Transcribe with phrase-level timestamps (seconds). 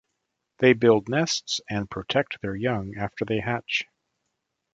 [0.57, 3.83] They build nests and protect their young after they hatch.